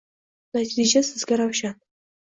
Natija 0.57 1.05
sizga 1.11 1.39
ravshan 1.43 1.77